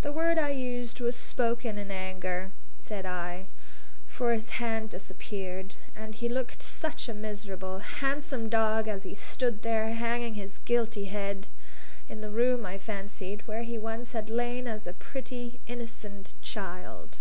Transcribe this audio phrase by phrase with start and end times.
[0.00, 3.46] "The word I used was spoken in anger," said I;
[4.08, 9.62] for his had disappeared; and he looked such a miserable, handsome dog as he stood
[9.62, 11.46] there hanging his guilty head
[12.08, 17.18] in the room, I fancied, where he once had lain as a pretty, innocent child.